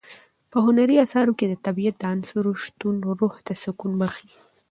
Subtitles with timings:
[0.51, 4.29] په هنري اثارو کې د طبیعت د عناصرو شتون روح ته سکون بښي.